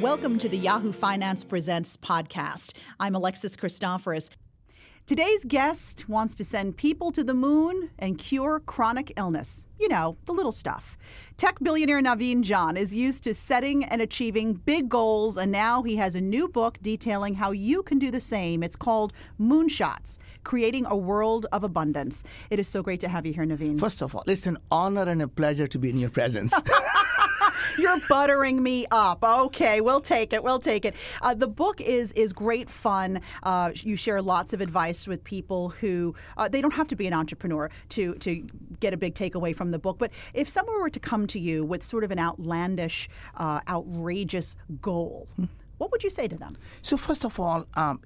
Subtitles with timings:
[0.00, 2.72] Welcome to the Yahoo Finance Presents podcast.
[2.98, 4.28] I'm Alexis Christoforous.
[5.06, 9.66] Today's guest wants to send people to the moon and cure chronic illness.
[9.78, 10.96] You know, the little stuff.
[11.36, 15.94] Tech billionaire Naveen Jain is used to setting and achieving big goals, and now he
[15.96, 18.64] has a new book detailing how you can do the same.
[18.64, 22.24] It's called Moonshots Creating a World of Abundance.
[22.50, 23.78] It is so great to have you here, Naveen.
[23.78, 26.52] First of all, it's an honor and a pleasure to be in your presence.
[27.78, 29.22] You're buttering me up.
[29.22, 30.42] Okay, we'll take it.
[30.42, 30.94] We'll take it.
[31.22, 33.20] Uh, the book is is great fun.
[33.42, 37.06] Uh, you share lots of advice with people who uh, they don't have to be
[37.06, 38.46] an entrepreneur to to
[38.80, 39.98] get a big takeaway from the book.
[39.98, 44.56] But if someone were to come to you with sort of an outlandish, uh, outrageous
[44.80, 45.28] goal,
[45.78, 46.56] what would you say to them?
[46.82, 47.66] So first of all.
[47.74, 48.00] Um,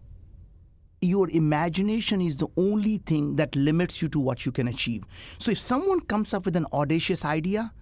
[1.01, 5.05] your imagination is the only thing that limits you to what you can achieve.
[5.39, 7.73] So if someone comes up with an audacious idea,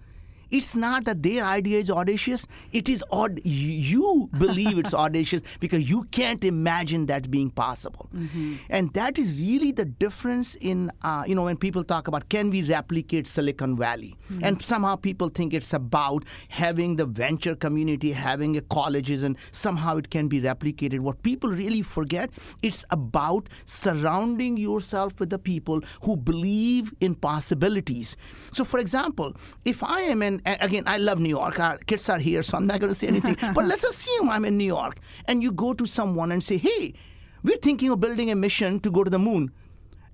[0.51, 2.47] it's not that their idea is audacious.
[2.71, 3.41] It is odd.
[3.43, 8.09] You believe it's audacious because you can't imagine that being possible.
[8.15, 8.55] Mm-hmm.
[8.69, 12.49] And that is really the difference in, uh, you know, when people talk about can
[12.49, 14.15] we replicate Silicon Valley?
[14.31, 14.43] Mm-hmm.
[14.43, 19.97] And somehow people think it's about having the venture community, having a colleges, and somehow
[19.97, 20.99] it can be replicated.
[20.99, 22.29] What people really forget,
[22.61, 28.15] it's about surrounding yourself with the people who believe in possibilities.
[28.51, 29.33] So, for example,
[29.65, 31.59] if I am an again, I love New York.
[31.59, 33.35] Our kids are here, so I'm not going to say anything.
[33.53, 36.93] but let's assume I'm in New York, and you go to someone and say, "Hey,
[37.43, 39.51] we're thinking of building a mission to go to the moon,"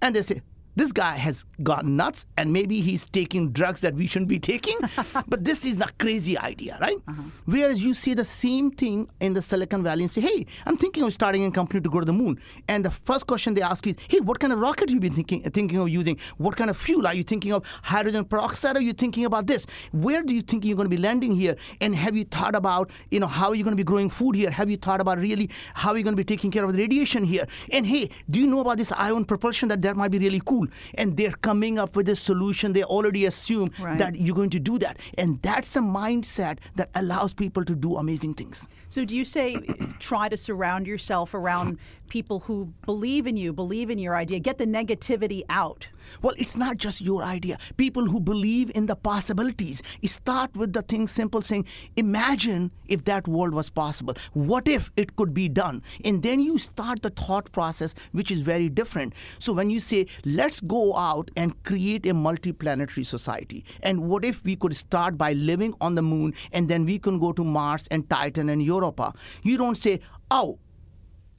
[0.01, 0.41] and they say,
[0.75, 4.77] this guy has gone nuts and maybe he's taking drugs that we shouldn't be taking.
[5.27, 6.97] but this is a crazy idea, right?
[7.07, 7.21] Uh-huh.
[7.45, 11.03] Whereas you see the same thing in the Silicon Valley and say, hey, I'm thinking
[11.03, 12.39] of starting a company to go to the moon.
[12.67, 15.13] And the first question they ask is, hey, what kind of rocket have you been
[15.13, 16.17] thinking, thinking of using?
[16.37, 17.05] What kind of fuel?
[17.07, 18.77] Are you thinking of hydrogen peroxide?
[18.77, 19.65] Are you thinking about this?
[19.91, 21.55] Where do you think you're going to be landing here?
[21.81, 24.35] And have you thought about, you know, how are you going to be growing food
[24.35, 24.49] here?
[24.49, 26.79] Have you thought about really how are you going to be taking care of the
[26.79, 27.45] radiation here?
[27.71, 30.62] And hey, do you know about this ion propulsion that that might be really cool?
[30.95, 32.73] And they're coming up with a solution.
[32.73, 33.97] They already assume right.
[33.97, 34.97] that you're going to do that.
[35.17, 38.67] And that's a mindset that allows people to do amazing things.
[38.89, 39.57] So, do you say
[39.99, 41.79] try to surround yourself around
[42.09, 45.87] people who believe in you, believe in your idea, get the negativity out?
[46.21, 47.57] Well, it's not just your idea.
[47.77, 49.81] People who believe in the possibilities.
[50.05, 51.65] Start with the thing simple saying,
[51.95, 54.13] imagine if that world was possible.
[54.33, 55.81] What if it could be done?
[56.05, 59.13] And then you start the thought process, which is very different.
[59.39, 64.43] So when you say, let's go out and create a multiplanetary society, and what if
[64.43, 67.85] we could start by living on the moon and then we can go to Mars
[67.91, 69.13] and Titan and Europa?
[69.43, 69.99] You don't say,
[70.31, 70.59] oh,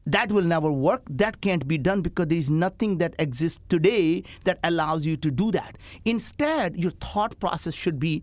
[0.07, 1.03] that will never work.
[1.09, 5.31] That can't be done because there is nothing that exists today that allows you to
[5.31, 5.79] do that.
[6.05, 8.23] Instead, your thought process should be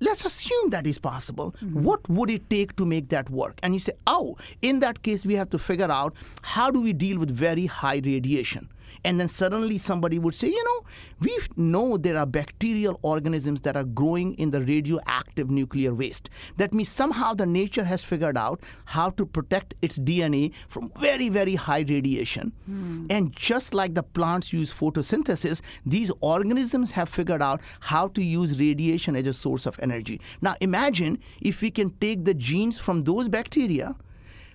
[0.00, 1.54] let's assume that is possible.
[1.62, 1.82] Mm-hmm.
[1.82, 3.60] What would it take to make that work?
[3.62, 6.92] And you say, oh, in that case, we have to figure out how do we
[6.92, 8.68] deal with very high radiation?
[9.04, 10.84] And then suddenly somebody would say, you know,
[11.20, 16.30] we know there are bacterial organisms that are growing in the radioactive nuclear waste.
[16.56, 21.28] That means somehow the nature has figured out how to protect its DNA from very,
[21.28, 22.52] very high radiation.
[22.70, 23.06] Mm.
[23.10, 28.58] And just like the plants use photosynthesis, these organisms have figured out how to use
[28.58, 30.20] radiation as a source of energy.
[30.40, 33.96] Now imagine if we can take the genes from those bacteria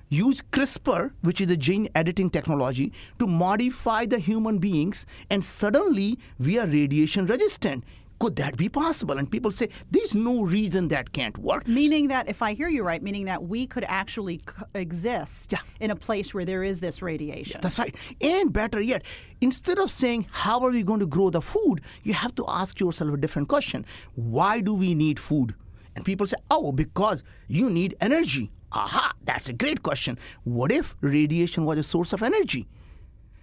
[0.09, 6.19] use CRISPR, which is a gene editing technology, to modify the human beings, and suddenly
[6.39, 7.83] we are radiation resistant.
[8.17, 9.17] Could that be possible?
[9.17, 11.67] And people say there's no reason that can't work.
[11.67, 14.41] Meaning that, if I hear you right, meaning that we could actually
[14.73, 15.59] exist yeah.
[15.81, 17.59] in a place where there is this radiation.
[17.61, 17.93] That's right.
[18.21, 19.03] And better yet,
[19.41, 21.81] instead of saying, How are we going to grow the food?
[22.03, 25.55] you have to ask yourself a different question Why do we need food?
[25.93, 28.49] And people say, Oh, because you need energy.
[28.71, 30.17] Aha, that's a great question.
[30.43, 32.67] What if radiation was a source of energy?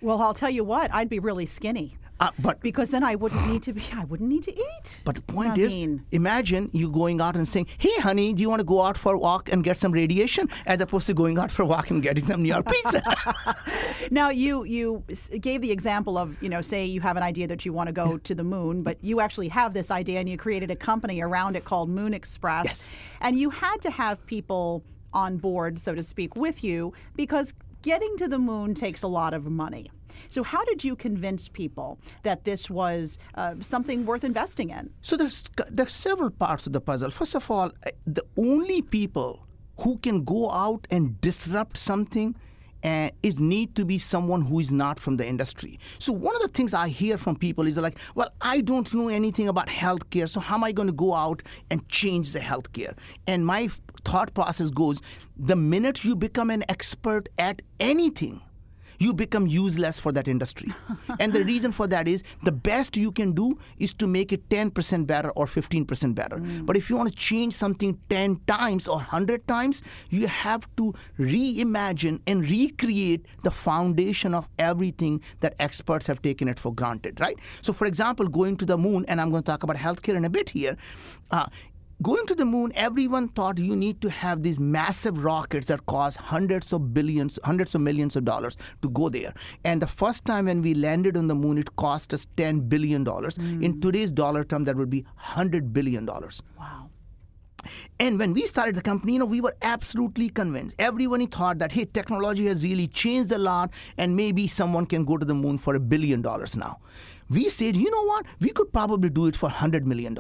[0.01, 1.97] Well, I'll tell you what, I'd be really skinny.
[2.23, 3.83] Uh, but because then I wouldn't need to be.
[3.93, 5.01] I wouldn't need to eat.
[5.05, 5.77] But the point is,
[6.13, 9.15] imagine you going out and saying, "Hey, honey, do you want to go out for
[9.15, 12.01] a walk and get some radiation?" As opposed to going out for a walk and
[12.01, 13.03] getting some New York pizza.
[14.13, 15.03] now, you you
[15.41, 17.93] gave the example of you know, say you have an idea that you want to
[17.93, 21.21] go to the moon, but you actually have this idea and you created a company
[21.21, 22.89] around it called Moon Express, yes.
[23.21, 28.17] and you had to have people on board, so to speak, with you because getting
[28.17, 29.91] to the moon takes a lot of money.
[30.29, 34.91] So, how did you convince people that this was uh, something worth investing in?
[35.01, 37.11] So, there's, there's several parts of the puzzle.
[37.11, 37.73] First of all,
[38.07, 39.47] the only people
[39.81, 42.37] who can go out and disrupt something
[42.83, 45.79] and it need to be someone who is not from the industry.
[45.99, 49.09] So one of the things I hear from people is like, well, I don't know
[49.09, 52.97] anything about healthcare, so how am I going to go out and change the healthcare?
[53.27, 53.69] And my
[54.05, 55.01] thought process goes,
[55.37, 58.43] the minute you become an expert at anything,
[59.03, 60.73] you become useless for that industry.
[61.19, 64.49] and the reason for that is the best you can do is to make it
[64.49, 66.37] 10% better or 15% better.
[66.37, 66.67] Mm.
[66.67, 70.95] But if you want to change something 10 times or 100 times, you have to
[71.19, 77.37] reimagine and recreate the foundation of everything that experts have taken it for granted, right?
[77.61, 80.25] So, for example, going to the moon, and I'm going to talk about healthcare in
[80.25, 80.77] a bit here.
[81.31, 81.47] Uh,
[82.03, 86.17] going to the moon, everyone thought you need to have these massive rockets that cost
[86.17, 89.33] hundreds of billions, hundreds of millions of dollars to go there.
[89.65, 93.05] And the first time when we landed on the moon, it cost us $10 billion.
[93.05, 93.63] Mm.
[93.63, 96.07] In today's dollar term, that would be $100 billion.
[96.07, 96.91] Wow.
[97.99, 100.77] And when we started the company, you know, we were absolutely convinced.
[100.79, 105.17] Everyone thought that, hey, technology has really changed a lot, and maybe someone can go
[105.17, 106.79] to the moon for a billion dollars now
[107.33, 110.17] we said, you know what, we could probably do it for $100 million.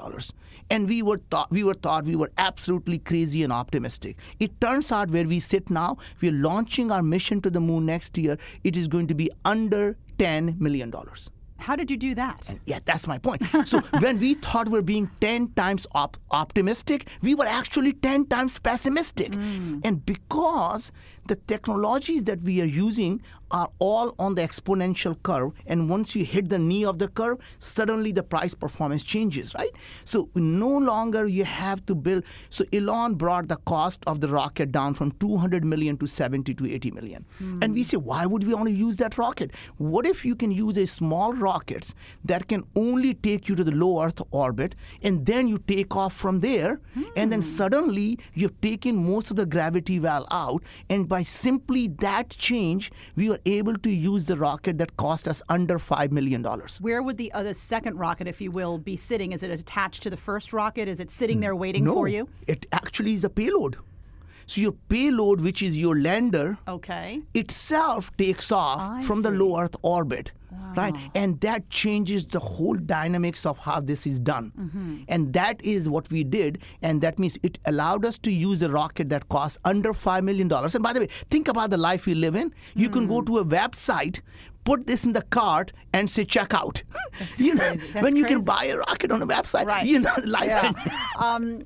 [0.71, 4.17] And we were, thought, we were thought we were absolutely crazy and optimistic.
[4.41, 8.17] It turns out where we sit now, we're launching our mission to the moon next
[8.17, 8.39] year.
[8.65, 10.93] It is going to be under $10 million.
[11.62, 12.49] How did you do that?
[12.49, 13.43] And yeah, that's my point.
[13.64, 18.26] So when we thought we are being 10 times op- optimistic, we were actually 10
[18.26, 19.32] times pessimistic.
[19.32, 19.81] Mm.
[19.85, 20.93] And because
[21.26, 23.20] the technologies that we are using
[23.52, 25.52] are all on the exponential curve.
[25.66, 29.70] And once you hit the knee of the curve, suddenly the price performance changes, right?
[30.04, 32.24] So no longer you have to build.
[32.48, 36.72] So Elon brought the cost of the rocket down from 200 million to 70 to
[36.72, 37.26] 80 million.
[37.40, 37.62] Mm.
[37.62, 39.50] And we say, why would we want to use that rocket?
[39.76, 43.72] What if you can use a small rockets that can only take you to the
[43.72, 47.04] low Earth orbit and then you take off from there mm.
[47.16, 47.46] and then hmm.
[47.46, 53.29] suddenly you've taken most of the gravity well out and by simply that change, we
[53.29, 56.43] were able to use the rocket that cost us under $5 million.
[56.81, 59.32] Where would the other second rocket, if you will, be sitting?
[59.32, 60.88] Is it attached to the first rocket?
[60.88, 62.31] Is it sitting there waiting no, for you?
[62.47, 63.76] It actually is a payload.
[64.47, 69.29] So your payload, which is your lander, okay, itself takes off I from see.
[69.29, 70.32] the low Earth orbit.
[70.52, 70.72] Wow.
[70.76, 74.96] Right, and that changes the whole dynamics of how this is done, mm-hmm.
[75.08, 78.69] and that is what we did, and that means it allowed us to use a
[78.69, 80.75] rocket that costs under five million dollars.
[80.75, 82.52] And by the way, think about the life we live in.
[82.75, 82.93] You mm.
[82.93, 83.26] can go mm.
[83.26, 84.20] to a website,
[84.64, 86.82] put this in the cart and say check out.
[87.37, 89.87] you know, when you can buy a rocket on a website, right.
[89.87, 90.46] you know, life.
[90.46, 90.72] Yeah.
[91.19, 91.62] um,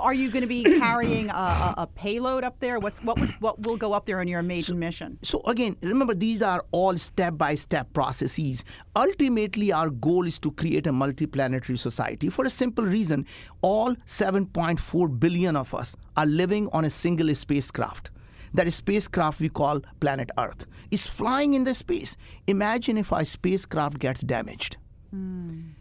[0.00, 2.78] are you going to be carrying a, a, a, payload up there?
[2.78, 5.18] What's what would, what will go up there on your maiden so, mission?
[5.22, 8.64] So again, remember these are all step by step processes.
[8.96, 13.26] Ultimately, our goal is to create a multiplanetary society for a simple reason:
[13.60, 18.10] all 7.4 billion of us are living on a single spacecraft.
[18.52, 22.16] That spacecraft we call planet Earth is flying in the space.
[22.48, 24.76] Imagine if our spacecraft gets damaged.
[25.14, 25.74] Mm.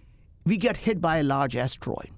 [0.45, 2.11] We get hit by a large asteroid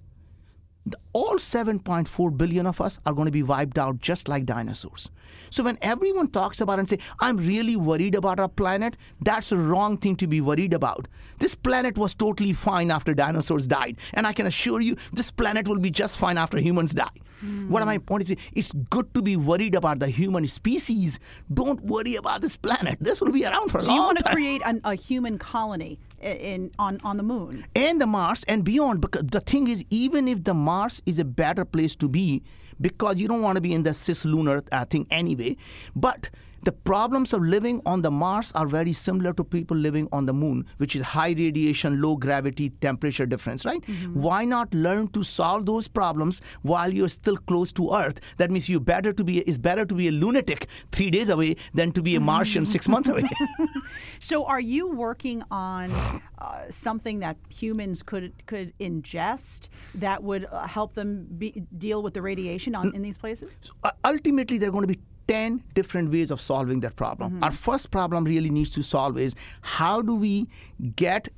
[1.14, 5.10] all 7.4 billion of us are going to be wiped out just like dinosaurs.
[5.50, 9.58] So when everyone talks about and say, I'm really worried about our planet, that's a
[9.58, 11.08] wrong thing to be worried about.
[11.40, 13.98] This planet was totally fine after dinosaurs died.
[14.14, 17.10] And I can assure you, this planet will be just fine after humans die.
[17.44, 17.70] Mm.
[17.70, 21.20] What am I point is it's good to be worried about the human species.
[21.54, 22.98] Don't worry about this planet.
[23.02, 23.96] This will be around for a long time.
[23.96, 28.00] So you want to create an, a human colony in on on the moon and
[28.00, 29.02] the Mars and beyond.
[29.02, 32.44] Because the thing is, even if the Mars is a better place to be,
[32.80, 35.58] because you don't want to be in the cislunar uh, thing anyway,
[35.96, 36.30] but
[36.64, 40.34] the problems of living on the Mars are very similar to people living on the
[40.34, 43.82] moon, which is high radiation, low gravity, temperature difference, right?
[43.82, 44.22] Mm-hmm.
[44.22, 48.20] Why not learn to solve those problems while you're still close to Earth?
[48.38, 51.56] That means you better to be it's better to be a lunatic three days away
[51.74, 53.28] than to be a Martian six months away.
[54.20, 55.92] so, are you working on
[56.38, 62.14] uh, something that humans could could ingest that would uh, help them be, deal with
[62.14, 63.58] the radiation on, in these places?
[63.62, 65.00] So, uh, ultimately, they're going to be
[65.32, 67.32] 10 different ways of solving that problem.
[67.32, 67.44] Mm-hmm.
[67.46, 70.50] Our first problem really needs to solve is how do we
[70.98, 71.30] get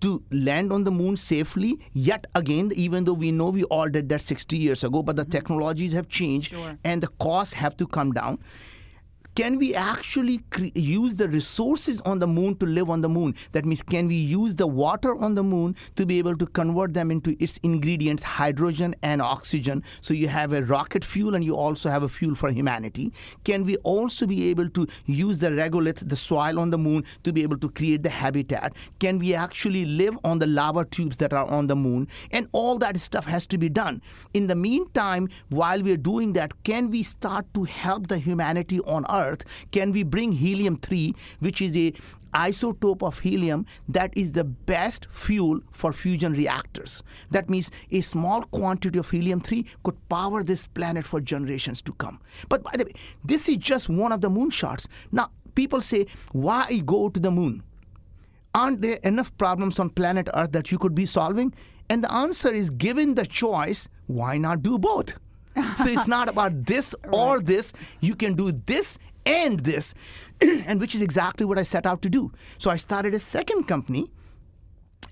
[0.00, 4.10] to land on the moon safely yet again even though we know we all did
[4.10, 5.32] that 60 years ago but the mm-hmm.
[5.32, 6.78] technologies have changed sure.
[6.84, 8.38] and the costs have to come down
[9.36, 13.34] can we actually cre- use the resources on the moon to live on the moon?
[13.52, 16.94] That means, can we use the water on the moon to be able to convert
[16.94, 19.84] them into its ingredients, hydrogen and oxygen?
[20.00, 23.12] So you have a rocket fuel and you also have a fuel for humanity.
[23.44, 27.30] Can we also be able to use the regolith, the soil on the moon, to
[27.30, 28.72] be able to create the habitat?
[29.00, 32.08] Can we actually live on the lava tubes that are on the moon?
[32.30, 34.00] And all that stuff has to be done.
[34.32, 39.04] In the meantime, while we're doing that, can we start to help the humanity on
[39.10, 39.25] Earth?
[39.26, 41.92] Earth, can we bring helium 3, which is a
[42.36, 47.02] isotope of helium that is the best fuel for fusion reactors.
[47.30, 51.92] That means a small quantity of helium 3 could power this planet for generations to
[51.94, 52.20] come.
[52.48, 52.92] But by the way,
[53.24, 54.86] this is just one of the moonshots.
[55.10, 57.62] Now, people say, why go to the moon?
[58.54, 61.54] Aren't there enough problems on planet Earth that you could be solving?
[61.88, 65.14] And the answer is given the choice, why not do both?
[65.76, 67.72] so it's not about this or this.
[68.00, 69.94] You can do this and this,
[70.40, 72.32] and which is exactly what I set out to do.
[72.58, 74.06] So I started a second company,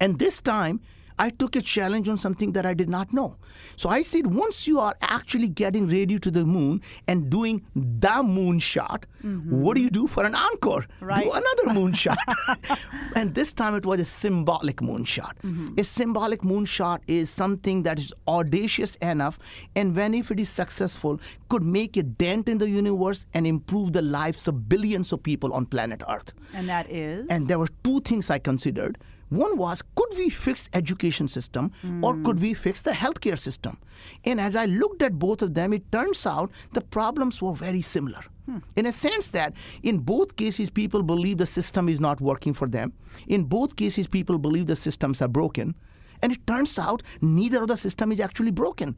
[0.01, 0.81] and this time
[1.19, 3.37] I took a challenge on something that I did not know.
[3.77, 8.23] So I said, once you are actually getting ready to the moon and doing the
[8.23, 9.61] moon shot, mm-hmm.
[9.61, 10.87] what do you do for an encore?
[11.01, 11.25] Right.
[11.25, 12.19] Do another moon shot.
[13.17, 15.37] and this time it was a symbolic moon shot.
[15.45, 15.79] Mm-hmm.
[15.79, 19.39] A symbolic moon shot is something that is audacious enough,
[19.77, 23.93] and when if it is successful, could make a dent in the universe and improve
[23.93, 26.33] the lives of billions of people on planet Earth.
[26.53, 27.27] And that is?
[27.31, 28.99] And there were two things I considered.
[29.29, 32.05] One was, could we fix education system mm.
[32.05, 33.79] or could we fix the healthcare system?
[34.25, 37.81] And as I looked at both of them, it turns out the problems were very
[37.81, 38.23] similar.
[38.47, 38.59] Hmm.
[38.77, 42.69] In a sense that in both cases, people believe the system is not working for
[42.69, 42.93] them.
[43.27, 45.75] In both cases, people believe the systems are broken.
[46.23, 48.97] And it turns out neither of the system is actually broken.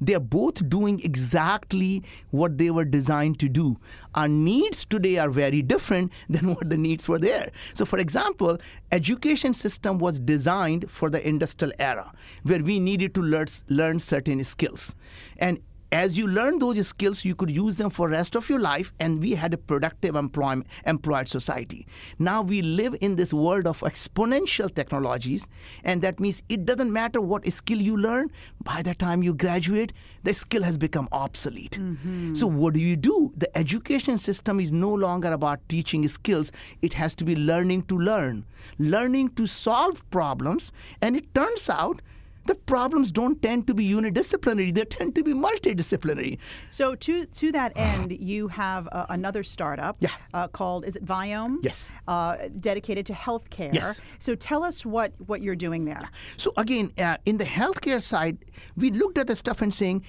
[0.00, 3.76] They're both doing exactly what they were designed to do.
[4.14, 7.50] Our needs today are very different than what the needs were there.
[7.74, 8.58] So for example,
[8.92, 12.12] education system was designed for the industrial era
[12.42, 14.94] where we needed to learn, learn certain skills.
[15.38, 15.60] And
[15.92, 19.22] as you learn those skills you could use them for rest of your life and
[19.22, 21.86] we had a productive employment employed society.
[22.18, 25.46] Now we live in this world of exponential technologies
[25.84, 28.30] and that means it doesn't matter what skill you learn
[28.62, 31.78] by the time you graduate the skill has become obsolete.
[31.80, 32.34] Mm-hmm.
[32.34, 33.32] so what do you do?
[33.36, 36.50] The education system is no longer about teaching skills.
[36.82, 38.44] It has to be learning to learn
[38.78, 42.00] learning to solve problems and it turns out
[42.46, 46.38] the problems don't tend to be unidisciplinary; they tend to be multidisciplinary.
[46.70, 50.10] So, to to that end, you have uh, another startup yeah.
[50.34, 51.58] uh, called is it Viome?
[51.62, 51.88] Yes.
[52.06, 53.72] Uh, dedicated to healthcare.
[53.72, 54.00] Yes.
[54.18, 56.00] So, tell us what what you're doing there.
[56.36, 58.38] So, again, uh, in the healthcare side,
[58.76, 60.04] we looked at the stuff and saying,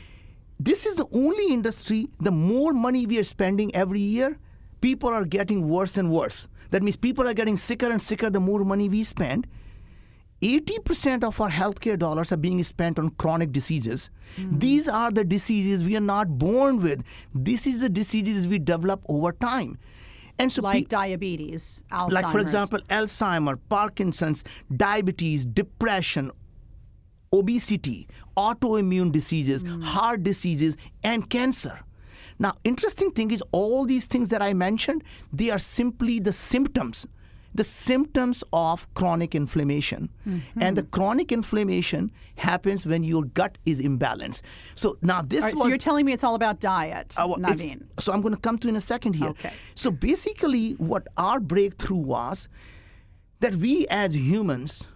[0.60, 2.10] this is the only industry.
[2.20, 4.40] The more money we are spending every year,
[4.82, 6.48] people are getting worse and worse.
[6.72, 9.48] That means people are getting sicker and sicker the more money we spend
[10.42, 14.10] 80% of our healthcare dollars are being spent on chronic diseases.
[14.36, 14.60] Mm-hmm.
[14.60, 17.04] These are the diseases we are not born with.
[17.34, 19.80] This is the diseases we develop over time.
[20.40, 22.14] And so like pe- diabetes, Alzheimer's.
[22.14, 24.44] Like, for example, Alzheimer, Parkinson's,
[24.76, 26.32] diabetes, depression,
[27.34, 29.84] obesity, autoimmune diseases, mm.
[29.84, 31.80] heart diseases, and cancer.
[32.38, 35.04] Now, interesting thing is all these things that I mentioned,
[35.34, 37.08] they are simply the symptoms
[37.58, 40.10] the symptoms of chronic inflammation.
[40.26, 40.62] Mm-hmm.
[40.62, 44.44] And the chronic inflammation happens when your gut is imbalanced.
[44.76, 47.38] So now this right, was, So you're telling me it's all about diet, uh, well,
[47.38, 47.84] Naveen.
[48.00, 49.30] So I'm going to come to in a second here.
[49.30, 49.52] Okay.
[49.76, 52.48] So basically what our breakthrough was
[53.40, 54.88] that we as humans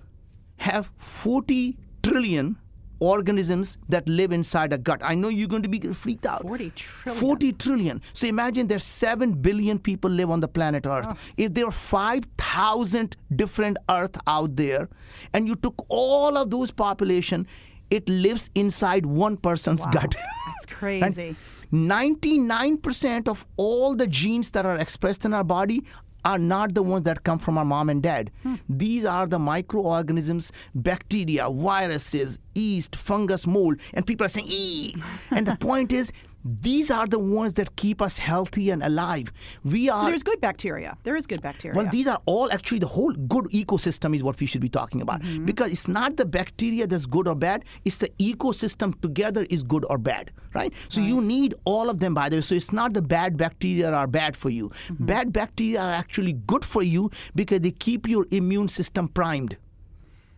[0.58, 2.58] have 40 trillion
[3.01, 5.01] organisms that live inside a gut.
[5.03, 6.43] I know you're going to be freaked out.
[6.43, 7.20] 40 trillion.
[7.20, 8.01] 40 trillion.
[8.13, 11.08] So imagine there's 7 billion people live on the planet Earth.
[11.10, 11.17] Oh.
[11.36, 14.88] If there are 5,000 different Earth out there,
[15.34, 17.48] and you took all of those population,
[17.89, 19.91] it lives inside one person's wow.
[19.91, 20.15] gut.
[20.15, 21.36] That's crazy.
[21.74, 25.84] 99% of all the genes that are expressed in our body
[26.24, 28.32] are not the ones that come from our mom and dad.
[28.44, 28.56] Hmm.
[28.70, 33.80] These are the microorganisms, bacteria, viruses, yeast, fungus, mold.
[33.94, 34.96] And people are saying, ee.
[35.32, 36.12] and the point is,
[36.43, 39.31] these are the ones that keep us healthy and alive.
[39.63, 40.00] We are.
[40.00, 40.98] So there's good bacteria.
[41.03, 41.75] There is good bacteria.
[41.75, 45.01] Well, these are all actually the whole good ecosystem is what we should be talking
[45.01, 45.45] about mm-hmm.
[45.45, 47.65] because it's not the bacteria that's good or bad.
[47.86, 50.74] It's the ecosystem together is good or bad, right?
[50.89, 51.07] So right.
[51.07, 52.41] you need all of them by the way.
[52.41, 54.69] So it's not the bad bacteria are bad for you.
[54.69, 55.05] Mm-hmm.
[55.05, 59.57] Bad bacteria are actually good for you because they keep your immune system primed.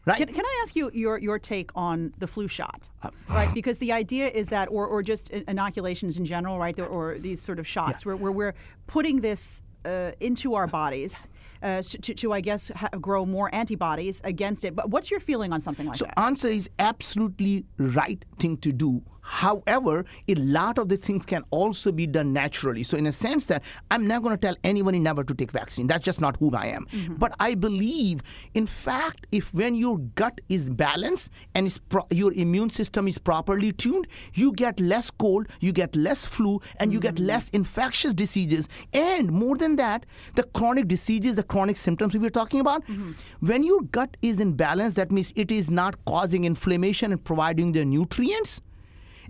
[0.05, 0.17] Right.
[0.17, 2.87] Can, can I ask you your, your take on the flu shot?
[3.01, 7.17] Uh, right, because the idea is that, or, or just inoculations in general, right, or
[7.19, 8.09] these sort of shots, yeah.
[8.09, 8.55] where, where we're
[8.87, 11.27] putting this uh, into our bodies.
[11.61, 14.75] Uh, to, to, I guess, ha- grow more antibodies against it.
[14.75, 16.13] But what's your feeling on something like so that?
[16.17, 21.43] So, answer is absolutely right thing to do However, a lot of the things can
[21.49, 22.83] also be done naturally.
[22.83, 25.87] So, in a sense, that I'm not going to tell anybody never to take vaccine.
[25.87, 26.85] That's just not who I am.
[26.87, 27.15] Mm-hmm.
[27.15, 28.21] But I believe,
[28.53, 33.71] in fact, if when your gut is balanced and pro- your immune system is properly
[33.71, 37.15] tuned, you get less cold, you get less flu, and you mm-hmm.
[37.15, 38.67] get less infectious diseases.
[38.93, 43.13] And more than that, the chronic diseases, the chronic symptoms we were talking about, mm-hmm.
[43.39, 47.71] when your gut is in balance, that means it is not causing inflammation and providing
[47.71, 48.61] the nutrients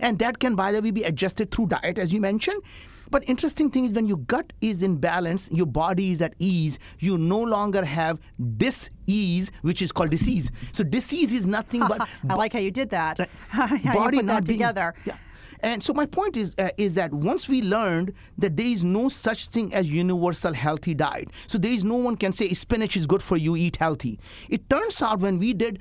[0.00, 2.62] and that can, by the way, be adjusted through diet, as you mentioned.
[3.10, 6.78] But interesting thing is when your gut is in balance, your body is at ease,
[6.98, 8.18] you no longer have
[8.56, 10.50] dis-ease, which is called disease.
[10.72, 13.18] So disease is nothing but I like how you did that.
[13.56, 13.84] Right.
[13.94, 14.94] body not being, together.
[15.04, 15.16] Yeah.
[15.60, 19.08] And so my point is uh, is that once we learned that there is no
[19.08, 21.28] such thing as universal healthy diet.
[21.46, 24.18] So there is no one can say spinach is good for you, eat healthy.
[24.48, 25.78] It turns out when we did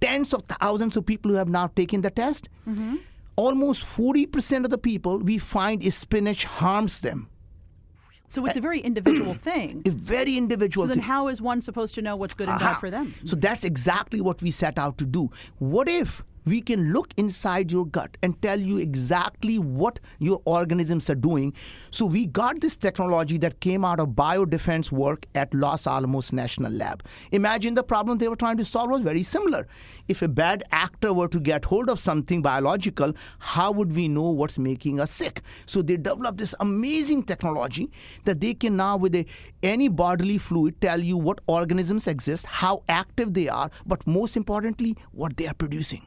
[0.00, 2.96] tens of thousands of people who have now taken the test, mm-hmm
[3.36, 7.28] almost 40% of the people we find spinach harms them.
[8.28, 9.82] So it's a very individual thing.
[9.84, 10.86] A very individual.
[10.86, 10.94] Thing.
[10.94, 11.08] So then, thing.
[11.08, 13.14] how is one supposed to know what's good and bad for them?
[13.24, 15.30] So that's exactly what we set out to do.
[15.58, 21.08] What if we can look inside your gut and tell you exactly what your organisms
[21.08, 21.54] are doing.
[21.90, 26.72] So we got this technology that came out of biodefense work at Los Alamos National
[26.72, 27.04] Lab.
[27.30, 29.66] Imagine the problem they were trying to solve was very similar.
[30.08, 34.30] If a bad actor were to get hold of something biological, how would we know
[34.30, 35.42] what's making us sick?
[35.66, 37.90] So they developed this amazing technology
[38.24, 39.26] that they can now with a,
[39.62, 44.96] any bodily fluid tell you what organisms exist, how active they are, but most importantly,
[45.12, 46.06] what they are producing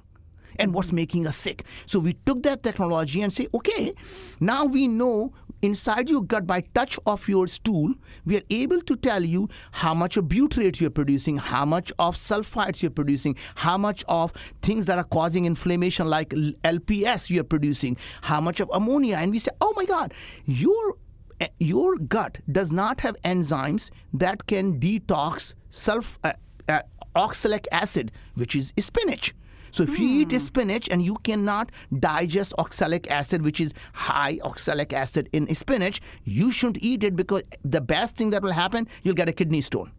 [0.59, 1.65] and what's making us sick.
[1.85, 3.93] So we took that technology and say, okay,
[4.39, 7.93] now we know inside your gut by touch of your stool,
[8.25, 12.15] we are able to tell you how much of butyrate you're producing, how much of
[12.15, 14.31] sulfites you're producing, how much of
[14.61, 19.17] things that are causing inflammation like LPS you're producing, how much of ammonia.
[19.17, 20.13] And we say, oh my God,
[20.45, 20.95] your
[21.39, 26.33] eh, your gut does not have enzymes that can detox sulf, uh,
[26.69, 26.81] uh,
[27.15, 29.33] oxalic acid, which is spinach.
[29.75, 30.37] So if you eat hmm.
[30.37, 36.49] spinach and you cannot digest oxalic acid, which is high oxalic acid in spinach, you
[36.53, 39.91] shouldn't eat it because the best thing that will happen, you'll get a kidney stone.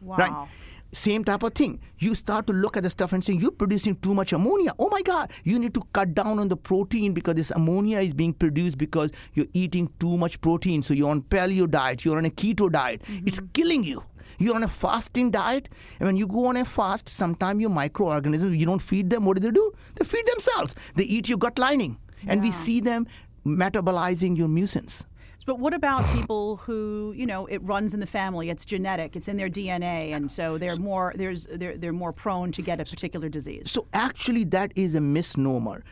[0.00, 0.16] Wow.
[0.16, 0.48] Right?
[0.92, 1.78] Same type of thing.
[1.98, 4.72] You start to look at the stuff and say, you're producing too much ammonia.
[4.80, 8.12] Oh my God, you need to cut down on the protein because this ammonia is
[8.12, 10.82] being produced because you're eating too much protein.
[10.82, 13.02] So you're on paleo diet, you're on a keto diet.
[13.02, 13.28] Mm-hmm.
[13.28, 14.02] It's killing you.
[14.40, 18.56] You're on a fasting diet, and when you go on a fast, sometimes your microorganisms,
[18.56, 19.26] you don't feed them.
[19.26, 19.72] What do they do?
[19.96, 20.74] They feed themselves.
[20.96, 22.32] They eat your gut lining, yeah.
[22.32, 23.06] and we see them
[23.44, 25.04] metabolizing your mucins.
[25.44, 29.28] But what about people who, you know, it runs in the family, it's genetic, it's
[29.28, 32.84] in their DNA, and so they're more there's they're they're more prone to get a
[32.84, 33.70] particular disease.
[33.70, 35.84] So actually that is a misnomer.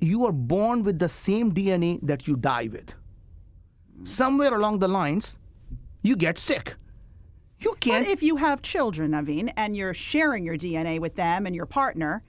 [0.00, 2.94] You are born with the same DNA that you die with.
[4.04, 5.38] Somewhere along the lines,
[6.02, 6.76] you get sick.
[7.60, 8.06] You can't.
[8.06, 11.66] But if you have children, Naveen, and you're sharing your DNA with them and your
[11.66, 12.22] partner,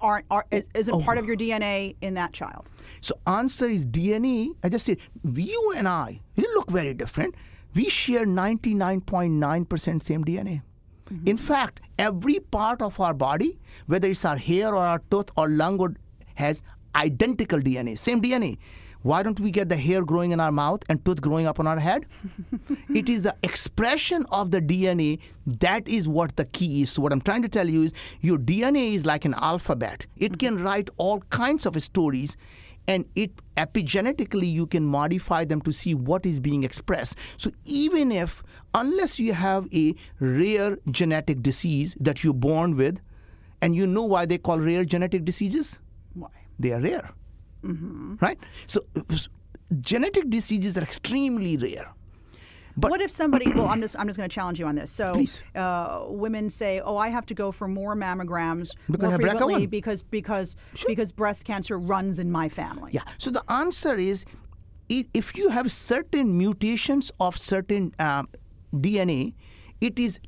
[0.00, 1.00] aren't are, is, isn't oh.
[1.00, 2.66] part of your DNA in that child?
[3.00, 4.54] So answer is DNA.
[4.62, 4.98] I just said
[5.34, 6.20] you and I.
[6.36, 7.34] We look very different.
[7.74, 10.62] We share 99.9% same DNA.
[11.10, 11.28] Mm-hmm.
[11.28, 15.48] In fact, every part of our body, whether it's our hair or our tooth or
[15.48, 15.94] lung, or,
[16.34, 16.62] has
[16.94, 18.58] identical DNA, same DNA.
[19.06, 21.68] Why don't we get the hair growing in our mouth and tooth growing up on
[21.68, 22.06] our head?
[22.92, 26.90] it is the expression of the DNA that is what the key is.
[26.90, 30.32] So, what I'm trying to tell you is your DNA is like an alphabet, it
[30.32, 30.38] mm-hmm.
[30.38, 32.36] can write all kinds of stories.
[32.88, 37.16] And it epigenetically, you can modify them to see what is being expressed.
[37.36, 38.42] So, even if,
[38.74, 43.00] unless you have a rare genetic disease that you're born with,
[43.60, 45.78] and you know why they call rare genetic diseases?
[46.14, 46.30] Why?
[46.58, 47.12] They are rare
[47.66, 48.14] mm-hmm.
[48.20, 48.38] right?
[48.66, 48.80] So,
[49.80, 51.92] genetic diseases are extremely rare.
[52.76, 53.50] But what if somebody?
[53.52, 54.90] well, I'm just I'm just going to challenge you on this.
[54.90, 55.24] So,
[55.54, 60.02] uh, women say, "Oh, I have to go for more mammograms because more frequently because
[60.02, 60.88] because sure.
[60.88, 63.02] because breast cancer runs in my family." Yeah.
[63.18, 64.24] So the answer is,
[64.88, 68.28] if you have certain mutations of certain um,
[68.74, 69.34] DNA,
[69.80, 70.18] it is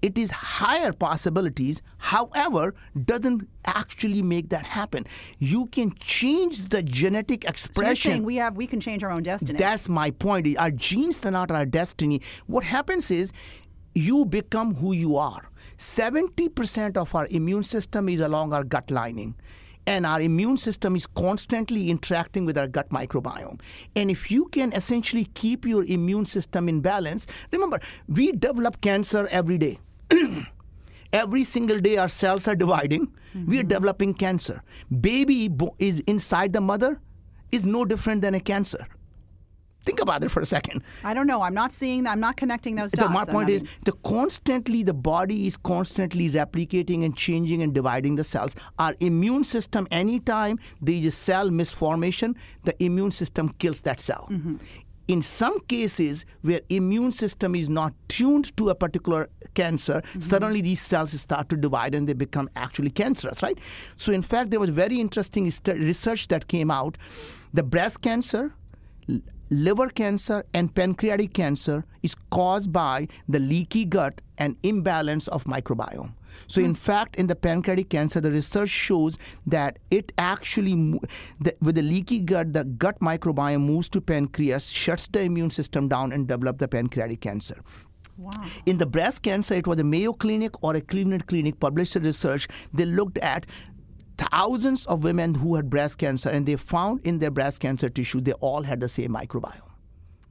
[0.00, 5.06] it is higher possibilities however doesn't actually make that happen.
[5.38, 8.18] You can change the genetic expression.
[8.18, 9.58] so we have we can change our own destiny.
[9.58, 10.56] That's my point.
[10.58, 12.22] Our genes are not our destiny.
[12.46, 13.32] What happens is
[13.94, 15.50] you become who you are.
[15.76, 19.34] 70% of our immune system is along our gut lining
[19.88, 23.58] and our immune system is constantly interacting with our gut microbiome.
[23.96, 29.26] And if you can essentially keep your immune system in balance, remember, we develop cancer
[29.30, 29.78] every day.
[31.12, 33.08] Every single day, our cells are dividing.
[33.46, 34.62] We are developing cancer.
[35.00, 37.00] Baby bo- is inside the mother
[37.52, 38.86] is no different than a cancer.
[39.84, 40.82] Think about it for a second.
[41.02, 41.40] I don't know.
[41.40, 42.10] I'm not seeing that.
[42.10, 43.08] I'm not connecting those dots.
[43.08, 48.16] The, my point is, the constantly the body is constantly replicating and changing and dividing
[48.16, 48.54] the cells.
[48.78, 54.28] Our immune system, anytime there is a cell misformation, the immune system kills that cell.
[54.30, 54.56] Mm-hmm.
[55.08, 60.20] In some cases where immune system is not tuned to a particular cancer, Mm-hmm.
[60.20, 63.58] suddenly these cells start to divide and they become actually cancerous, right?
[63.96, 66.98] So in fact, there was very interesting research that came out.
[67.54, 68.52] The breast cancer,
[69.50, 76.12] liver cancer and pancreatic cancer is caused by the leaky gut and imbalance of microbiome
[76.46, 76.74] so in hmm.
[76.74, 80.74] fact in the pancreatic cancer the research shows that it actually
[81.40, 85.88] the, with the leaky gut the gut microbiome moves to pancreas shuts the immune system
[85.88, 87.62] down and develop the pancreatic cancer
[88.18, 88.30] wow.
[88.66, 92.00] in the breast cancer, it was a Mayo Clinic or a Cleveland Clinic published a
[92.00, 92.48] research.
[92.74, 93.46] They looked at
[94.18, 98.20] thousands of women who had breast cancer, and they found in their breast cancer tissue
[98.20, 99.62] they all had the same microbiome.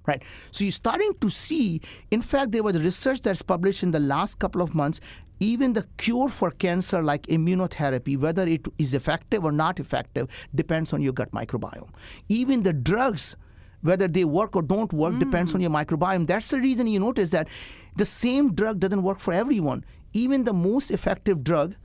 [0.06, 0.24] Right.
[0.52, 1.82] So you're starting to see.
[2.12, 5.02] In fact, there was research that's published in the last couple of months.
[5.40, 10.94] Even the cure for cancer, like immunotherapy, whether it is effective or not effective, depends
[10.94, 11.90] on your gut microbiome.
[12.30, 13.36] Even the drugs
[13.82, 15.20] whether they work or don't work hmm.
[15.20, 16.28] depends on your microbiome.
[16.28, 17.48] That's the reason you notice that
[17.96, 19.86] the same drug doesn't work for everyone.
[20.14, 21.76] Even the most effective drug,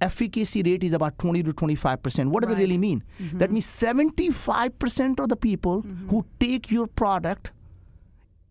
[0.00, 2.30] efficacy rate is about 20 to 25 percent.
[2.30, 2.56] What does Right.
[2.56, 3.02] that really mean?
[3.34, 7.50] That means 75 percent of the people who take your product,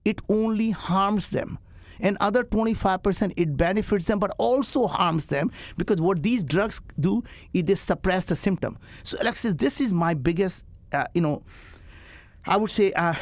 [0.06, 1.58] it only harms them.
[2.02, 7.24] And other 25% it benefits them but also harms them because what these drugs do
[7.54, 8.78] is they suppress the symptom.
[9.04, 11.44] So Alexis, this is my biggest, uh, you know,
[12.46, 13.16] I would say uh,